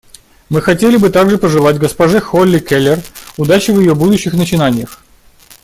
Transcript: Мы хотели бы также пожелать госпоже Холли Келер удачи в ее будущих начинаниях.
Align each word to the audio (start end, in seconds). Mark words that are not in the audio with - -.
Мы 0.49 0.63
хотели 0.63 0.97
бы 0.97 1.11
также 1.11 1.37
пожелать 1.37 1.77
госпоже 1.77 2.19
Холли 2.21 2.57
Келер 2.57 2.97
удачи 3.37 3.69
в 3.69 3.79
ее 3.79 3.93
будущих 3.93 4.33
начинаниях. 4.33 5.03